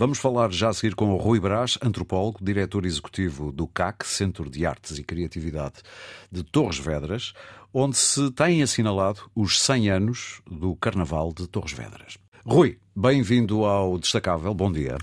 [0.00, 4.48] Vamos falar já a seguir com o Rui Brás, antropólogo, diretor executivo do CAC, Centro
[4.48, 5.74] de Artes e Criatividade
[6.32, 7.34] de Torres Vedras,
[7.70, 12.16] onde se têm assinalado os 100 anos do Carnaval de Torres Vedras.
[12.46, 14.96] Rui, bem-vindo ao Destacável, bom dia.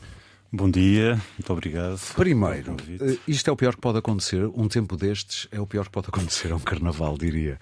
[0.58, 2.00] Bom dia, muito obrigado.
[2.16, 4.44] Primeiro, eh, isto é o pior que pode acontecer.
[4.56, 7.60] Um tempo destes é o pior que pode acontecer a um carnaval, diria.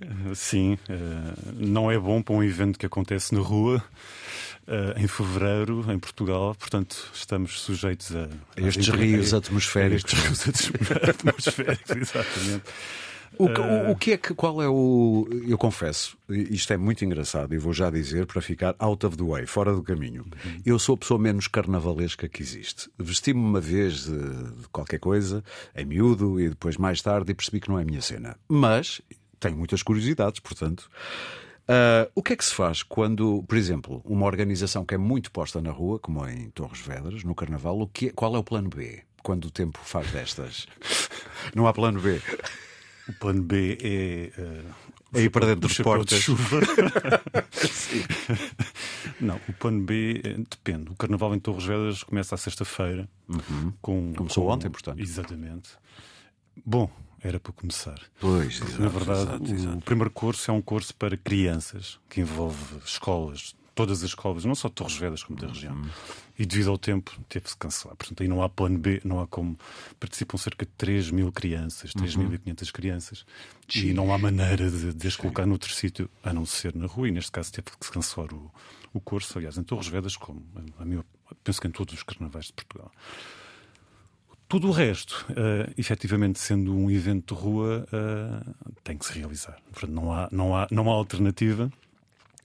[0.00, 0.96] Eh, sim, eh,
[1.54, 3.80] não é bom para um evento que acontece na rua.
[4.96, 10.12] em fevereiro, em Portugal, portanto, estamos sujeitos a, a estes rios atmosféricos.
[10.12, 12.64] A estes rios atmosféricos, exatamente.
[13.38, 15.28] O, o, o, que é que, qual é o.
[15.46, 19.24] Eu confesso, isto é muito engraçado e vou já dizer para ficar out of the
[19.24, 20.22] way, fora do caminho.
[20.22, 20.62] Uhum.
[20.64, 22.90] Eu sou a pessoa menos carnavalesca que existe.
[22.98, 25.42] Vesti-me uma vez de, de qualquer coisa,
[25.74, 28.36] em miúdo, e depois mais tarde e percebi que não é a minha cena.
[28.48, 29.00] Mas
[29.38, 30.88] tenho muitas curiosidades, portanto.
[31.68, 35.32] Uh, o que é que se faz quando, por exemplo, uma organização que é muito
[35.32, 38.44] posta na rua, como em Torres Vedras, no Carnaval, o que é, qual é o
[38.44, 39.02] plano B?
[39.22, 40.68] Quando o tempo faz destas?
[41.54, 42.20] Não há plano B.
[43.08, 44.40] O plano B é.
[44.40, 44.74] Uh,
[45.14, 46.18] é ir para dentro dos portas.
[46.18, 46.60] De chuva.
[49.20, 50.90] Não, o plano B é, depende.
[50.90, 53.08] O carnaval em Torres Vedras começa à sexta-feira.
[53.28, 53.72] Uhum.
[53.80, 54.52] Com, Começou com...
[54.52, 55.00] ontem, portanto.
[55.00, 55.70] Exatamente.
[56.64, 56.90] Bom,
[57.22, 57.98] era para começar.
[58.20, 59.78] Pois, exato, Na verdade, exato, exato.
[59.78, 64.54] o primeiro curso é um curso para crianças, que envolve escolas todas as escolas, não
[64.54, 65.80] só Torres Vedras como da região.
[66.38, 67.94] E devido ao tempo, teve-se cancelar.
[67.94, 69.56] Portanto, aí não há plano B, não há como.
[70.00, 72.72] Participam cerca de 3 mil crianças, 3.500 uhum.
[72.72, 73.26] crianças,
[73.74, 77.08] e não há maneira de, de as colocar noutro sítio a não ser na rua.
[77.08, 78.50] E neste caso teve que se cancelar o,
[78.94, 82.46] o curso, aliás, em Torres Vedras, como a, a penso que em todos os carnavais
[82.46, 82.90] de Portugal.
[84.48, 89.58] Tudo o resto, uh, efetivamente, sendo um evento de rua, uh, tem que se realizar.
[89.70, 91.70] Portanto, não há, não há, não há alternativa.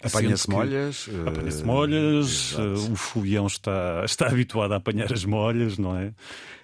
[0.04, 1.08] Apanha-se molhas.
[1.08, 1.30] Uh...
[1.30, 6.14] Apanha-se molhas, uh, o folião está, está habituado a apanhar as molhas, não é?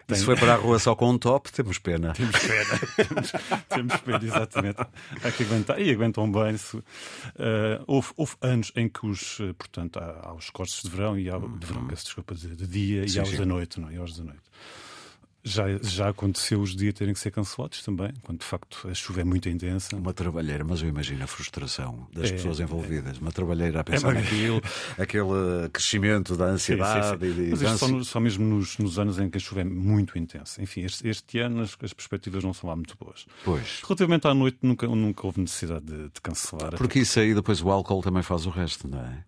[0.07, 0.17] Tem...
[0.17, 2.13] Se foi para a rua só com um top, temos pena.
[2.13, 3.31] Temos pena, temos,
[3.67, 4.79] temos, pena, exatamente.
[5.21, 5.81] Há que aguentar.
[5.81, 6.55] E aguentam bem.
[6.55, 6.77] -se.
[6.77, 6.83] Uh,
[7.85, 11.37] houve, houve, anos em que os, portanto, há, há os cortes de verão e há,
[11.37, 13.37] de verão, peço desculpa, de, de dia sim, e aos sim.
[13.37, 13.95] da noite, não é?
[13.95, 14.41] E aos da noite.
[15.47, 19.21] Já, já aconteceu os dias terem que ser cancelados também, quando de facto a chuva
[19.21, 19.95] é muito intensa.
[19.95, 23.17] Uma trabalheira, mas eu imagino a frustração das é, pessoas envolvidas.
[23.17, 24.61] É, uma trabalheira a pensar é, naquilo,
[24.97, 27.19] aquele crescimento da ansiedade.
[27.25, 27.41] Sim, sim.
[27.43, 30.17] E, mas isto só, só, mesmo nos, nos, anos em que a chuva é muito
[30.17, 30.61] intensa.
[30.61, 33.25] Enfim, este, este ano as, as, perspectivas não são lá muito boas.
[33.43, 33.81] Pois.
[33.83, 36.75] Relativamente à noite, nunca, nunca houve necessidade de, de cancelar.
[36.75, 39.23] Porque isso aí depois o álcool também faz o resto, não é?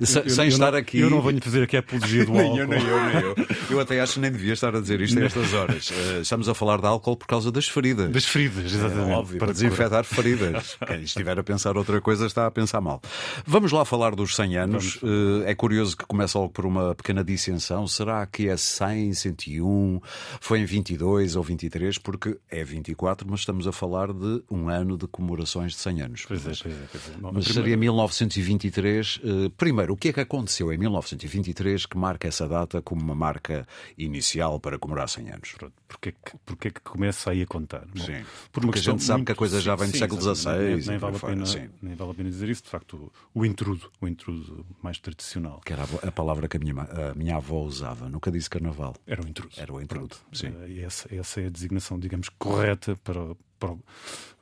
[0.00, 1.00] Sem, eu, eu estar não, aqui.
[1.00, 2.56] Eu não venho fazer aqui a apologia do álcool.
[2.56, 3.34] nem eu, nem eu, nem eu.
[3.70, 5.90] Eu até acho que nem devia estar a dizer isto a estas horas.
[5.90, 8.10] Uh, estamos a falar de álcool por causa das feridas.
[8.10, 9.10] Das feridas, exatamente.
[9.10, 10.76] É, óbvio, para, para desinfetar feridas.
[10.86, 13.00] Quem estiver a pensar outra coisa está a pensar mal.
[13.46, 14.96] Vamos lá falar dos 100 anos.
[14.96, 17.86] Uh, é curioso que começa logo por uma pequena dissensão.
[17.86, 20.00] Será que é 100, 101?
[20.40, 21.98] Foi em 22 ou 23?
[21.98, 26.24] Porque é 24, mas estamos a falar de um ano de comemorações de 100 anos.
[26.26, 26.78] Pois é, pois é.
[26.90, 27.20] Pois é.
[27.20, 27.52] Bom, mas primeiro...
[27.52, 29.20] seria 1923.
[29.22, 33.14] Uh, primeiro, o que é que aconteceu em 1923 que marca essa data como uma
[33.14, 35.54] marca inicial para comemorar 100 anos?
[35.86, 37.84] Porquê que, porquê que começa aí a contar?
[37.94, 38.24] Bom, sim.
[38.50, 39.26] Por Porque a gente sabe muito...
[39.26, 40.52] que a coisa já vem sim, do século XVI.
[40.56, 41.44] Nem, nem, vale a pena,
[41.82, 42.62] nem vale a pena dizer isso.
[42.62, 45.60] De facto, o, o intrudo, o intrudo mais tradicional.
[45.62, 48.08] Que era a, palavra que a minha, a minha avó usava.
[48.08, 48.96] Nunca disse carnaval.
[49.06, 49.52] Era o intrudo.
[49.58, 50.08] Era o intrudo.
[50.08, 50.24] Pronto.
[50.32, 50.48] Sim.
[50.48, 53.76] Uh, e essa, essa é a designação, digamos, correta para, para,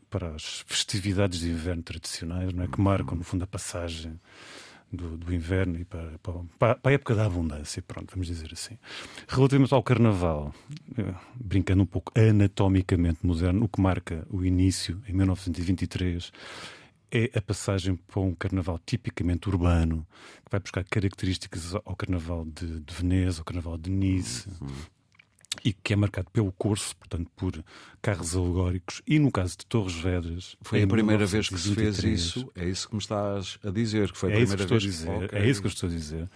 [0.08, 2.68] para as festividades de inverno tradicionais, não é?
[2.68, 4.16] que marcam, no fundo, a passagem
[4.92, 8.78] do, do inverno e para, para, para, a época da abundância, pronto, vamos dizer assim.
[9.28, 10.54] Relativamente ao carnaval,
[10.96, 16.32] eh, brincando um pouco anatomicamente moderno, o que marca o início, em 1923,
[17.10, 20.06] é a passagem para um carnaval tipicamente urbano,
[20.44, 24.97] que vai buscar características ao carnaval de, de Veneza, ao carnaval de Nice, uhum
[25.64, 27.52] e que é marcado pelo curso, portanto, por
[28.00, 30.56] carros alegóricos, e no caso de Torres Vedras.
[30.62, 34.12] Foi a primeira vez que se fez isso, é isso que me estás a dizer,
[34.12, 35.38] que foi a é primeira vez que dizer, okay.
[35.38, 36.30] É isso que eu estou a dizer.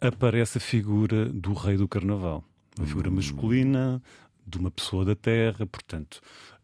[0.00, 2.44] Aparece a figura do rei do carnaval,
[2.78, 3.14] uma figura hum.
[3.14, 4.02] masculina,
[4.46, 6.20] de uma pessoa da terra, portanto,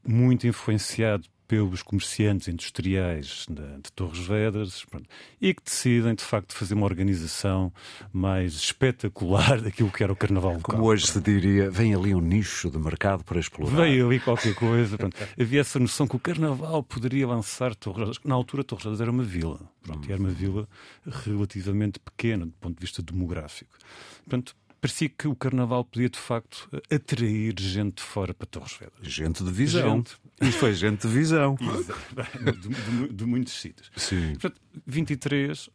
[0.06, 5.08] muito influenciado pelos comerciantes industriais de, de Torres Vedras pronto,
[5.41, 7.73] e que decidem, de facto, fazer uma organização
[8.12, 10.76] mais espetacular daquilo que era o Carnaval local.
[10.76, 13.76] Como hoje se diria, vem ali um nicho de mercado para explorar.
[13.76, 14.96] Veio ali qualquer coisa.
[14.96, 15.17] Pronto.
[15.38, 18.19] Havia essa noção que o Carnaval poderia lançar Torres Vedras.
[18.25, 19.61] Na altura, Torres Vedras era uma vila.
[19.82, 20.67] Pronto, e era uma vila
[21.06, 23.76] relativamente pequena do ponto de vista demográfico.
[24.25, 29.10] Portanto, parecia que o Carnaval podia de facto atrair gente de fora para Torres Vedras.
[29.10, 29.96] Gente de visão.
[29.96, 30.16] Gente...
[30.42, 31.56] E foi gente de visão.
[31.56, 33.90] de, de, de, muitos sítios.
[33.96, 34.32] Sim.
[34.32, 35.70] Portanto, 23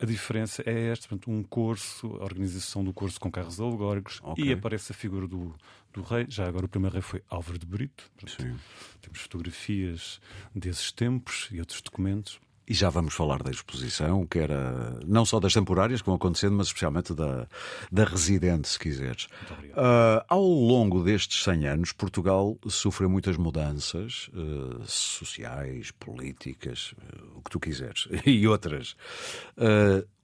[0.00, 4.46] a diferença é esta: portanto, um curso, a organização do curso com carros alegóricos okay.
[4.46, 5.54] e aparece a figura do,
[5.92, 6.24] do rei.
[6.30, 8.10] Já agora o primeiro rei foi Álvaro de Brito.
[8.16, 8.58] Portanto,
[9.02, 10.18] temos fotografias
[10.54, 12.40] desses tempos e outros documentos.
[12.66, 16.56] E já vamos falar da exposição, que era não só das temporárias que vão acontecendo,
[16.56, 17.48] mas especialmente da,
[17.90, 19.24] da residente, se quiseres.
[19.24, 27.42] Uh, ao longo destes 100 anos, Portugal sofreu muitas mudanças uh, sociais, políticas, uh, o
[27.42, 28.94] que tu quiseres, e outras.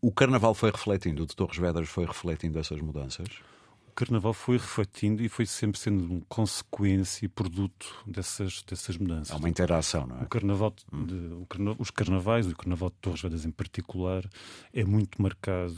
[0.01, 3.29] o Carnaval foi refletindo, o de Torres Vedras foi refletindo essas mudanças?
[3.99, 9.35] Carnaval foi refletindo e foi sempre sendo consequência e produto dessas, dessas mudanças.
[9.35, 10.23] Há uma interação, não é?
[10.23, 11.05] O carnaval hum.
[11.05, 14.23] de, o carna, os carnavais, o Carnaval de Torres Vedras em particular,
[14.73, 15.77] é muito marcado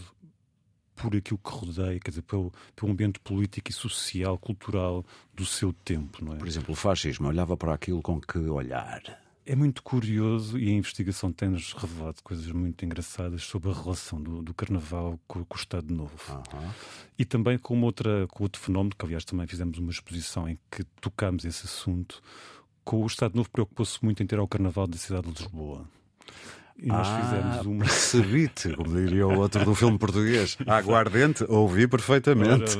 [0.94, 5.02] por aquilo que rodeia, quer dizer, pelo, pelo ambiente político e social, cultural
[5.32, 6.36] do seu tempo, não é?
[6.36, 9.00] Por exemplo, o fascismo olhava para aquilo com que olhar?
[9.46, 14.42] É muito curioso e a investigação tem-nos revelado coisas muito engraçadas sobre a relação do,
[14.42, 16.12] do Carnaval com, com, o Estado Novo.
[16.30, 16.70] Uhum.
[17.18, 20.84] E também com, outra, com outro fenómeno, que aliás também fizemos uma exposição em que
[21.00, 22.22] tocámos esse assunto,
[22.84, 25.88] com o Estado Novo preocupou-se muito em ter ao Carnaval da cidade de Lisboa.
[26.82, 27.84] E nós ah, fizemos uma.
[27.84, 30.56] Percebi-te, como diria o outro do filme português.
[30.66, 32.76] Aguardente, ouvi perfeitamente.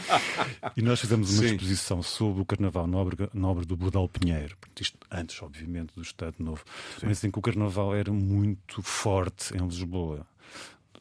[0.76, 1.54] e nós fizemos uma Sim.
[1.54, 4.56] exposição sobre o Carnaval nobre, nobre do Budal Pinheiro.
[4.80, 6.64] Isto antes, obviamente, do Estado Novo.
[6.98, 7.06] Sim.
[7.06, 10.26] Mas em que o Carnaval era muito forte em Lisboa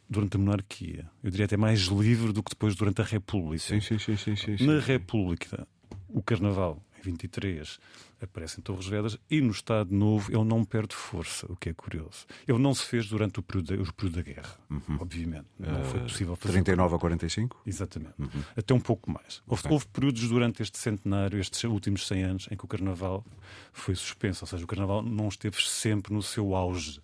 [0.10, 1.10] durante a monarquia.
[1.24, 3.64] Eu diria até mais livre do que depois durante a República.
[3.64, 5.68] Sim, sim, sim, sim, sim, Na República,
[6.10, 7.80] o Carnaval, 23,
[8.22, 11.74] aparece em Torres Vedras e no Estado Novo ele não perde força, o que é
[11.74, 12.26] curioso.
[12.48, 14.98] Ele não se fez durante o período da, o período da guerra, uhum.
[15.00, 15.46] obviamente.
[15.60, 16.54] Não uh, foi possível fazer.
[16.54, 17.62] 39 a 45?
[17.66, 18.14] Exatamente.
[18.20, 18.44] Uhum.
[18.56, 19.42] Até um pouco mais.
[19.48, 19.72] Houve, okay.
[19.72, 23.26] houve, períodos durante este centenário, estes últimos 100 anos, em que o Carnaval
[23.72, 27.02] foi suspenso, ou seja, o Carnaval não esteve sempre no seu auge.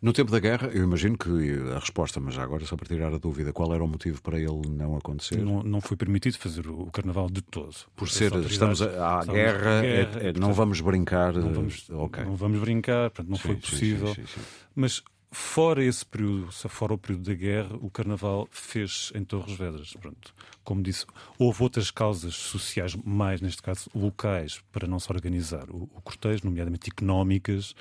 [0.00, 1.28] No tempo da guerra, eu imagino que
[1.74, 4.38] a resposta, mas já agora, só para tirar a dúvida, qual era o motivo para
[4.38, 5.38] ele não acontecer?
[5.38, 7.74] Não, não foi permitido fazer o, carnaval de todo.
[7.96, 11.32] Por ser, estamos à guerra, guerra é, é, não vamos brincar.
[11.32, 12.24] Não vamos, okay.
[12.24, 14.14] não vamos brincar, portanto, não sim, foi possível.
[14.14, 14.40] Sim, sim,
[14.74, 19.92] mas Fora esse período, fora o período da guerra, o Carnaval fez em Torres Vedras.
[19.92, 20.34] Pronto.
[20.64, 21.04] Como disse,
[21.38, 26.44] houve outras causas sociais, mais neste caso locais, para não se organizar o, o cortejo,
[26.44, 27.74] nomeadamente económicas,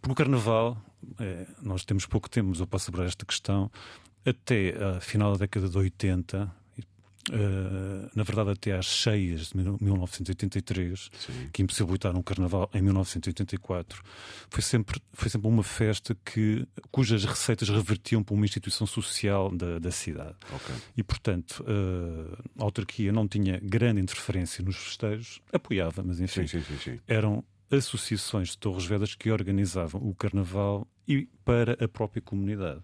[0.00, 0.76] porque o Carnaval,
[1.18, 3.70] é, nós temos pouco tempo, mas eu posso abrir esta questão,
[4.24, 6.59] até a final da década de 80,
[7.30, 11.48] Uh, na verdade, até às cheias de 1983, Sim.
[11.52, 14.02] que impossibilitaram o Carnaval em 1984,
[14.50, 19.78] foi sempre, foi sempre uma festa que, cujas receitas revertiam para uma instituição social da,
[19.78, 20.34] da cidade.
[20.52, 20.74] Okay.
[20.96, 26.62] E, portanto, uh, a autarquia não tinha grande interferência nos festejos, apoiava, mas enfim, sim,
[26.82, 32.82] sim, eram associações de Torres Vedras que organizavam o Carnaval e para a própria comunidade.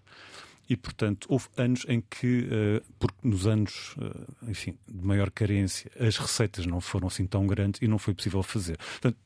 [0.69, 5.89] E, portanto, houve anos em que, uh, porque nos anos, uh, enfim, de maior carência,
[5.99, 8.77] as receitas não foram assim tão grandes e não foi possível fazer.
[8.77, 9.17] Portanto,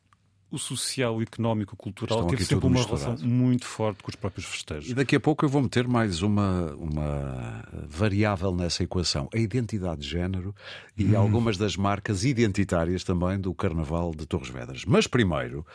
[0.51, 3.06] o social, o económico, o cultural Estão teve sempre uma misturado.
[3.06, 4.89] relação muito forte com os próprios festejos.
[4.89, 10.01] E daqui a pouco eu vou meter mais uma, uma variável nessa equação: a identidade
[10.01, 10.53] de género
[10.98, 11.18] e hum.
[11.18, 14.83] algumas das marcas identitárias também do Carnaval de Torres Vedras.
[14.86, 15.65] Mas primeiro,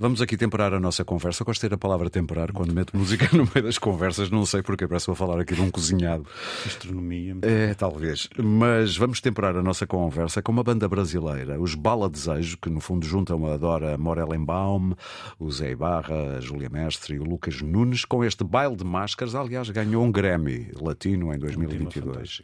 [0.00, 1.44] vamos aqui temperar a nossa conversa.
[1.44, 4.62] Gosto de ter a palavra temperar quando meto música no meio das conversas, não sei
[4.62, 6.26] porque, parece que vou falar aqui de um cozinhado.
[6.66, 7.36] Astronomia.
[7.42, 8.28] É, talvez.
[8.36, 12.80] Mas vamos temperar a nossa conversa com uma banda brasileira, os Bala Desejo, que no
[12.80, 14.94] fundo juntam a Dora Morel Ellenbaum,
[15.38, 19.34] o Zé Ibarra, a Júlia Mestre e o Lucas Nunes, com este baile de máscaras.
[19.34, 22.40] Aliás, ganhou um Grammy latino em 2022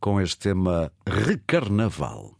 [0.00, 2.36] com este tema Recarnaval.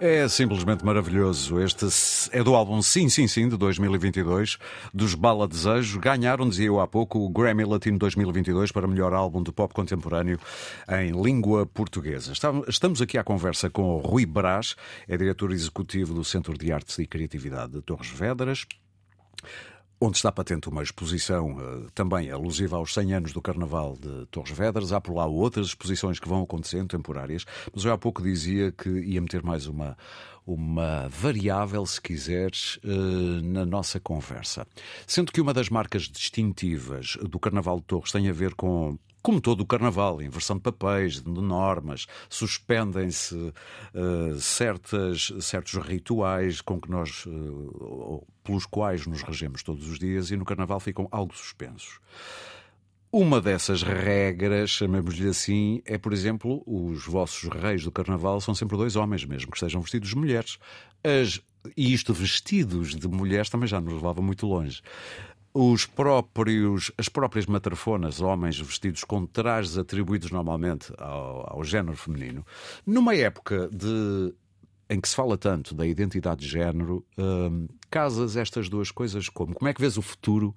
[0.00, 1.60] É simplesmente maravilhoso.
[1.60, 1.86] Este
[2.30, 4.56] é do álbum Sim, Sim, Sim, de 2022,
[4.94, 5.98] dos Bala Desejo.
[5.98, 10.38] Ganharam, dizia eu há pouco, o Grammy Latino 2022 para melhor álbum de pop contemporâneo
[10.88, 12.32] em língua portuguesa.
[12.68, 14.76] Estamos aqui à conversa com o Rui Brás,
[15.08, 18.68] é diretor executivo do Centro de Artes e Criatividade de Torres Vedras
[20.00, 24.56] onde está patente uma exposição uh, também alusiva aos 100 anos do Carnaval de Torres
[24.56, 24.92] Vedras.
[24.92, 28.88] Há por lá outras exposições que vão acontecendo, temporárias, mas eu há pouco dizia que
[28.88, 29.96] ia meter mais uma,
[30.52, 34.66] uma variável, se quiseres, uh, na nossa conversa.
[35.06, 39.40] Sendo que uma das marcas distintivas do Carnaval de Torres tem a ver com como
[39.40, 46.90] todo o carnaval, inversão de papéis, de normas, suspendem-se uh, certas, certos rituais com que
[46.90, 52.00] nós, uh, pelos quais nos regemos todos os dias, e no carnaval ficam algo suspensos.
[53.10, 58.76] Uma dessas regras, chamemos-lhe assim, é, por exemplo, os vossos reis do carnaval são sempre
[58.76, 60.58] dois homens, mesmo que estejam vestidos de mulheres.
[61.02, 61.40] As
[61.76, 64.80] e isto vestidos de mulheres também já nos levava muito longe.
[65.52, 72.46] Os próprios, as próprias matrafonas, homens vestidos com trajes atribuídos normalmente ao, ao género feminino,
[72.86, 74.34] numa época de
[74.90, 79.54] em que se fala tanto da identidade de género, uh, casas estas duas coisas como?
[79.54, 80.54] Como é que vês o futuro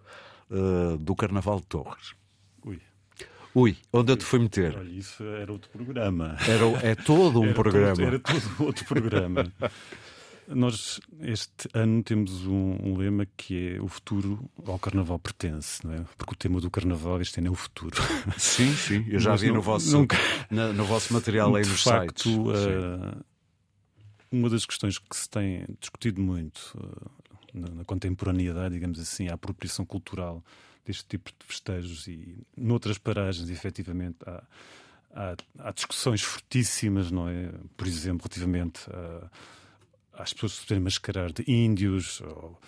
[0.50, 2.14] uh, do Carnaval de Torres?
[2.66, 2.80] Ui.
[3.54, 4.78] Ui, onde eu te fui meter?
[4.78, 6.38] Olha, isso era outro programa.
[6.48, 7.96] Era, é todo um era programa.
[7.96, 9.52] Todo, era todo outro programa.
[10.48, 15.94] Nós, este ano, temos um, um, lema que é o futuro ao Carnaval pertence, não
[15.94, 16.06] é?
[16.18, 17.96] Porque o tema do Carnaval este ano é o futuro.
[18.38, 20.18] Sim, sim, eu já Mas vi não, no, vosso, nunca...
[20.50, 22.36] na, no vosso material aí nos facto, sites.
[22.36, 23.24] Uh,
[24.32, 27.12] uma das questões que se tem discutido muito uh,
[27.54, 30.44] na, na, contemporaneidade, digamos assim, a apropriação cultural
[30.86, 34.44] deste tipo de festejos e noutras paragens, efetivamente, há,
[35.14, 37.52] há, há discussões fortíssimas, não é?
[37.78, 39.30] Por exemplo, relativamente a,
[40.22, 42.60] às pessoas se poderem mascarar de índios ou,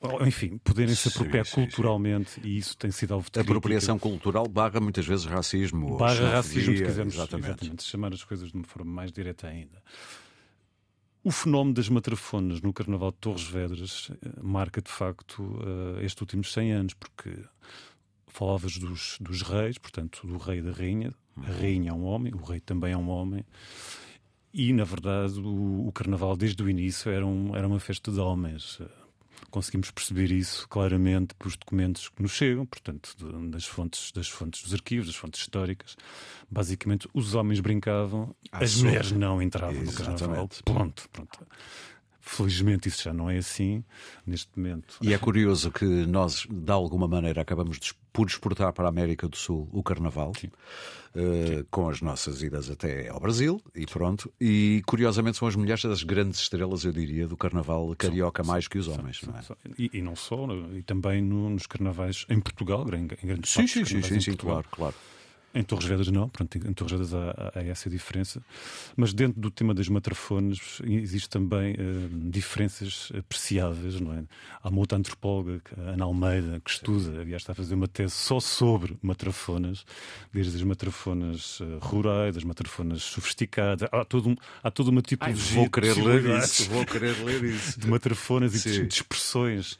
[0.00, 2.40] ou enfim, poderem se apropriar sim, sim, culturalmente sim.
[2.44, 5.96] e isso tem sido alvo de Apropriação cultural barra muitas vezes racismo.
[5.96, 7.48] Barra racismo, se quisermos exatamente.
[7.50, 9.82] exatamente, chamar as coisas de uma forma mais direta ainda.
[11.24, 15.56] O fenómeno das matrafonas no Carnaval de Torres Vedras eh, marca de facto
[15.98, 17.30] eh, estes últimos 100 anos, porque
[18.26, 21.14] falavas dos, dos reis, portanto, do rei e da rainha.
[21.36, 21.46] A uhum.
[21.60, 23.44] rainha é um homem, o rei também é um homem.
[24.52, 28.18] E, na verdade, o, o Carnaval, desde o início, era, um, era uma festa de
[28.18, 28.80] homens
[29.50, 33.14] conseguimos perceber isso claramente pelos documentos que nos chegam, portanto,
[33.50, 35.96] das, fontes, das fontes dos arquivos, das fontes históricas.
[36.50, 40.10] Basicamente, os homens brincavam, ah, as mulheres não entravam Exatamente.
[40.12, 40.48] no carnaval.
[40.64, 41.08] Ponto.
[41.10, 41.46] Pronto.
[42.24, 43.82] Felizmente isso já não é assim
[44.24, 44.96] neste momento.
[45.02, 49.28] E é curioso que nós, de alguma maneira, acabamos de, por exportar para a América
[49.28, 50.50] do Sul o Carnaval, uh, Sim.
[51.68, 54.32] com as nossas idas até ao Brasil e pronto.
[54.40, 58.78] E curiosamente são as mulheres das grandes estrelas, eu diria, do Carnaval carioca mais que
[58.78, 59.20] os homens.
[59.22, 59.42] Não é?
[59.76, 63.66] e, e, não só, e também no, nos carnavais em Portugal, em, em grandes sim,
[63.66, 64.94] sim, sim, sim, sim, claro, claro.
[65.54, 68.42] Em Torres Vedras não, pronto, em Torres Vedras há, há, essa diferença.
[68.96, 74.24] Mas dentro do tema das matrafones existe também uh, diferenças apreciáveis, não é?
[74.62, 78.40] Há uma outra antropóloga, Ana Almeida, que estuda, aliás está a fazer uma tese só
[78.40, 79.84] sobre matrafonas,
[80.32, 85.58] desde as matrafonas uh, rurais, as matrafonas sofisticadas, há, todo um, há toda uma tipologia
[85.58, 87.78] Ai, vou querer ler isso, vou querer ler isso.
[87.78, 89.78] De matrafonas e de expressões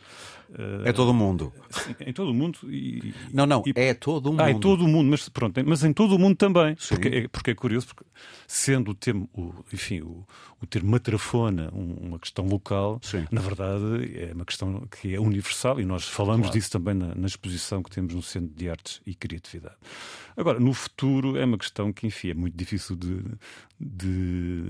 [0.84, 1.52] é todo o mundo.
[1.70, 2.58] Sim, em todo o mundo.
[2.64, 4.40] E, não, não, e, é todo o mundo.
[4.40, 6.76] Ah, é todo o mundo, mas pronto, mas em todo o mundo também.
[6.88, 8.04] Porque é, porque é curioso, porque
[8.46, 10.26] sendo o termo, o, enfim, o,
[10.60, 13.26] o termo matrafona uma questão local, Sim.
[13.30, 16.58] na verdade é uma questão que é universal e nós falamos claro.
[16.58, 19.76] disso também na, na, exposição que temos no Centro de Artes e Criatividade.
[20.36, 23.22] Agora, no futuro é uma questão que, enfim, é muito difícil de.
[23.78, 24.64] de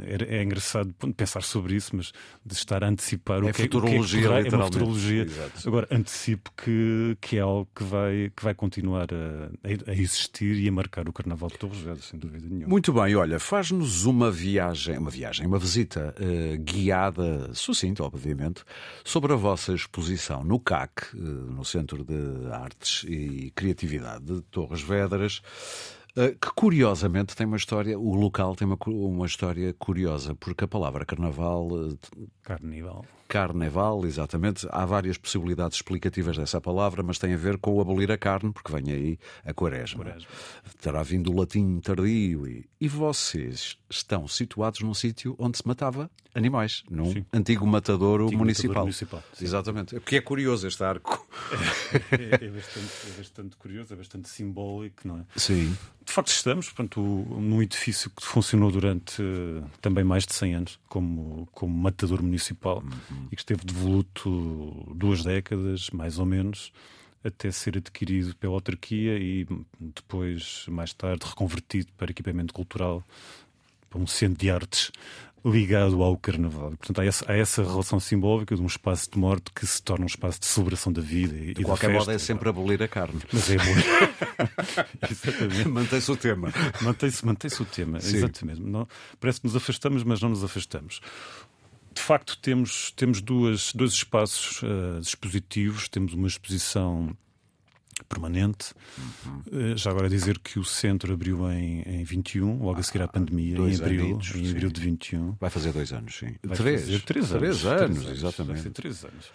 [0.00, 2.12] é, é engraçado pensar sobre isso, mas
[2.44, 5.26] de estar a antecipar é o que, futurologia, é, o que é, é uma futurologia.
[5.28, 5.68] Exato.
[5.68, 10.68] Agora, antecipo que, que é algo que vai, que vai continuar a, a existir e
[10.68, 12.68] a marcar o Carnaval de Torres Vedras, sem dúvida nenhuma.
[12.68, 18.64] Muito bem, olha, faz-nos uma viagem, uma viagem, uma visita uh, guiada, sucinta, obviamente,
[19.04, 24.82] sobre a vossa exposição no CAC, uh, no Centro de Artes e Criatividade de Torres
[24.82, 25.42] Vedras
[26.18, 30.68] eh, que curiosamente tem uma história, o local tem uma, uma história curiosa, porque a
[30.68, 31.68] palavra carnaval.
[32.42, 33.04] Carnival.
[33.28, 34.66] Carnaval, exatamente.
[34.70, 38.50] Há várias possibilidades explicativas dessa palavra, mas tem a ver com o abolir a carne,
[38.50, 40.02] porque vem aí a quaresma.
[40.02, 40.28] quaresma.
[40.80, 42.48] Terá vindo o latim tardio.
[42.48, 47.26] E, e vocês estão situados num sítio onde se matava animais, num Sim.
[47.32, 48.82] antigo matadouro antigo municipal.
[48.82, 49.94] municipal exatamente.
[49.96, 51.26] Porque é curioso este arco.
[52.12, 55.24] É, é, bastante, é bastante curioso, é bastante simbólico, não é?
[55.36, 55.76] Sim.
[56.04, 60.80] De facto, estamos portanto, num edifício que funcionou durante uh, também mais de 100 anos
[60.88, 62.82] como, como matador municipal.
[62.82, 66.72] Uhum e que esteve devoluto duas décadas, mais ou menos,
[67.22, 69.46] até ser adquirido pela autarquia e
[69.78, 73.04] depois, mais tarde, reconvertido para equipamento cultural,
[73.90, 74.90] para um centro de artes
[75.44, 76.70] ligado ao carnaval.
[76.70, 80.04] Portanto, há essa, há essa, relação simbólica de um espaço de morte que se torna
[80.04, 83.20] um espaço de celebração da vida e, de qualquer modo é sempre abolir a carne.
[83.32, 83.56] Mas é
[85.10, 85.68] Exatamente.
[85.68, 86.52] Mantém-se o tema.
[86.82, 88.16] Mantém-se mantém o tema, Sim.
[88.16, 88.60] exatamente.
[88.60, 88.86] Não,
[89.20, 91.00] parece que nos afastamos, mas não nos afastamos
[91.98, 95.88] de facto, temos, temos duas, dois espaços uh, expositivos.
[95.88, 97.16] Temos uma exposição
[98.08, 98.72] permanente.
[99.26, 99.72] Uhum.
[99.72, 103.06] Uh, já agora dizer que o centro abriu em, em 21, logo a seguir à
[103.06, 105.32] ah, pandemia, em abril, em abril de 21.
[105.40, 106.36] Vai fazer dois anos, sim.
[106.42, 106.82] Vai três.
[106.82, 107.40] Fazer três anos.
[107.40, 108.62] Três anos, três anos exatamente.
[108.62, 109.32] Vai três anos.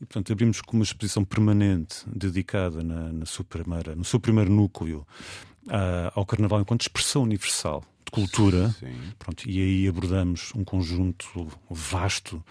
[0.00, 4.50] E, portanto, abrimos com uma exposição permanente dedicada na, na sua primeira, no seu primeiro
[4.50, 5.06] núcleo
[6.14, 8.74] ao Carnaval enquanto expressão universal de cultura.
[9.18, 12.42] Pronto, e aí abordamos um conjunto vasto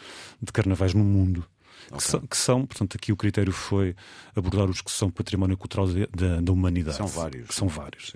[0.41, 1.45] de carnavais no mundo.
[1.87, 1.97] Okay.
[1.97, 3.95] Que, são, que, são, portanto, aqui o critério foi
[4.35, 6.97] abordar os que são património cultural da, da humanidade.
[6.97, 7.55] São vários.
[7.55, 8.13] São vários.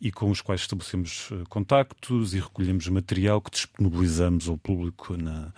[0.00, 5.52] E com os quais estabelecemos eh, contactos e recolhemos material que disponibilizamos ao público na,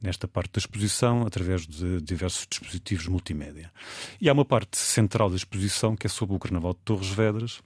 [0.00, 3.70] nesta parte da exposição através de diversos dispositivos multimédia.
[4.18, 7.60] E há uma parte central da exposição que é sobre o Carnaval de Torres Vedras,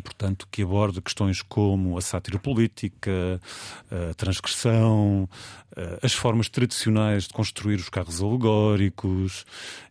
[0.00, 3.40] portanto, que aborda questões como a sátira política,
[3.90, 5.28] a transgressão,
[6.02, 9.44] as formas tradicionais de construir os carros alegóricos,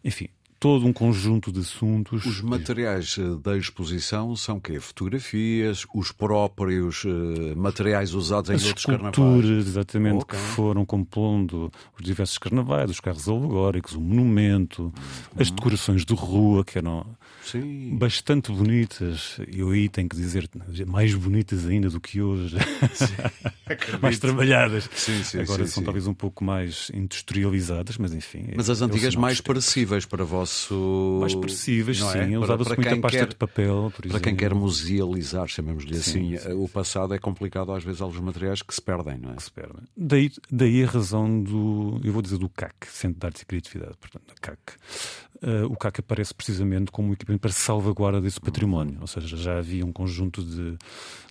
[0.03, 0.27] enfim,
[0.61, 2.23] todo um conjunto de assuntos.
[2.23, 4.79] Os materiais eh, da exposição são quê?
[4.79, 9.45] Fotografias, os próprios uh, materiais usados em As outros carnavais?
[9.67, 10.37] exatamente, okay.
[10.37, 14.91] que foram compondo os diversos carnavais, os carros alegóricos, o monumento, uhum.
[15.39, 17.07] as decorações de rua, que eram
[17.43, 17.97] Sim.
[17.97, 19.39] bastante bonitas.
[19.51, 20.47] Eu aí tenho que dizer,
[20.85, 22.55] mais bonitas ainda do que hoje.
[23.99, 24.87] mais trabalhadas.
[24.93, 28.49] Sim, sim, Agora sim, são talvez um pouco mais industrializadas, mas enfim.
[28.55, 30.50] Mas as antigas mais parecíveis para vós
[31.19, 32.33] mais expressivas, sim.
[32.33, 32.39] É?
[32.39, 37.13] Usava-se muita pasta quer, de papel, Para quem quer musealizar, chamemos-lhe assim, sim, o passado
[37.13, 39.35] é complicado, às vezes, alguns materiais que se perdem, não é?
[39.35, 39.83] Que se perdem.
[39.95, 43.93] Daí, daí a razão do, eu vou dizer, do CAC, Centro de Arte e Criatividade,
[43.99, 44.59] portanto, CAC.
[45.41, 49.57] Uh, o CAC aparece precisamente como um equipamento para salvaguarda desse património, ou seja, já
[49.57, 50.77] havia um conjunto de,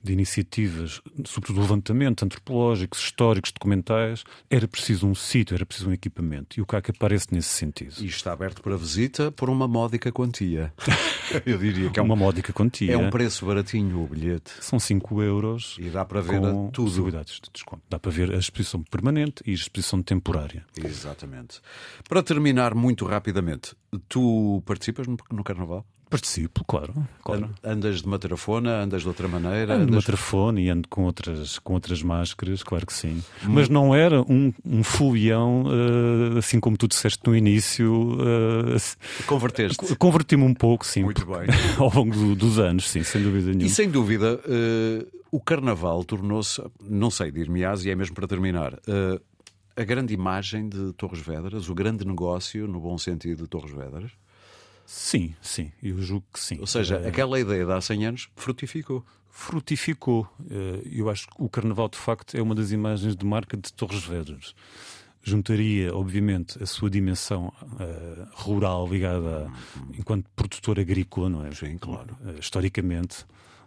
[0.03, 6.59] de iniciativas, sobretudo levantamento antropológicos, históricos, documentais, era preciso um sítio, era preciso um equipamento,
[6.59, 7.95] e o CAC aparece nesse sentido.
[8.00, 10.73] E está aberto para visita por uma módica quantia.
[11.47, 12.93] eu diria que é um, uma módica quantia.
[12.93, 14.52] É um preço baratinho o bilhete.
[14.61, 15.76] São 5 euros.
[15.79, 16.87] E dá para ver com tudo.
[16.87, 17.83] possibilidades de desconto.
[17.88, 20.64] Dá para ver a exposição permanente e a exposição temporária.
[20.76, 21.61] Exatamente.
[22.09, 23.75] Para terminar muito rapidamente,
[24.09, 25.85] Tu participas no, no Carnaval?
[26.11, 27.50] Participo, claro, claro.
[27.62, 29.75] Andas de matrafona, andas de outra maneira?
[29.75, 29.87] Ando andas...
[29.87, 33.23] de matrafona e ando com outras, com outras máscaras, claro que sim.
[33.45, 33.50] Hum.
[33.50, 38.14] Mas não era um, um folião, uh, assim como tu disseste no início.
[38.14, 39.95] Uh, Converteste?
[39.95, 41.05] Converti-me um pouco, sim.
[41.05, 41.47] Muito bem.
[41.79, 43.67] ao longo do, dos anos, sim, sem dúvida nenhuma.
[43.67, 48.81] E sem dúvida, uh, o Carnaval tornou-se, não sei, dir-me-ás, e é mesmo para terminar,
[49.77, 54.11] a grande imagem de Torres Vedras, o grande negócio, no bom sentido, de Torres Vedras?
[54.92, 56.59] Sim, sim, eu julgo que sim.
[56.59, 57.07] Ou seja, é...
[57.07, 59.07] aquela ideia de há 100 anos frutificou.
[59.31, 60.26] Frutificou.
[60.50, 63.72] Eh, eu acho que o Carnaval, de facto, é uma das imagens de marca de
[63.72, 64.53] Torres Vedras.
[65.22, 71.53] Juntaria, obviamente, a sua dimensão uh, rural ligada a, enquanto produtor agrícola, não é?
[71.53, 72.16] Sim, claro.
[72.24, 73.24] Uh, historicamente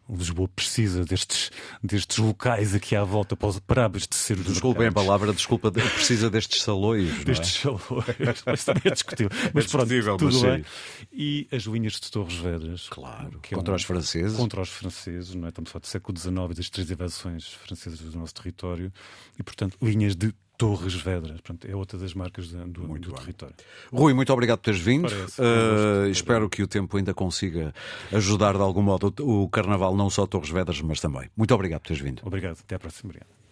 [0.09, 1.49] Lisboa precisa destes,
[1.81, 6.61] destes locais aqui à volta para, para abastecer os Desculpem a palavra, desculpa, precisa destes
[6.61, 7.21] salões.
[7.21, 7.23] É?
[7.23, 7.61] Destes é?
[7.61, 8.43] salões.
[8.45, 9.29] Mas também é discutível.
[9.53, 10.65] Mas é pronto, tudo mas bem.
[11.11, 12.87] E as linhas de Torres Vedras.
[12.89, 13.39] Claro.
[13.43, 14.35] É contra um, os franceses.
[14.37, 15.49] Contra os franceses, não é?
[15.49, 18.91] Estamos a falar do século XIX das três invasões francesas do nosso território.
[19.39, 21.41] E, portanto, linhas de Torres Vedras.
[21.41, 23.55] Portanto, é outra das marcas do, do território.
[23.91, 25.07] Rui, muito obrigado por teres vindo.
[25.07, 27.73] Uh, espero que o tempo ainda consiga
[28.11, 31.29] ajudar de algum modo o Carnaval, não só Torres Vedras, mas também.
[31.35, 32.21] Muito obrigado por teres vindo.
[32.25, 32.59] Obrigado.
[32.59, 33.09] Até à próxima.
[33.09, 33.43] Obrigado.